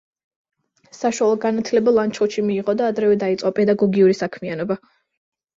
საშუალო 0.99 1.35
განათლება 1.43 1.93
ლანჩხუთში 1.97 2.45
მიიღო 2.47 2.75
და 2.81 2.87
ადრევე 2.95 3.21
დაიწყო 3.25 3.53
პედაგოგიური 3.61 4.17
საქმიანობა. 4.23 4.81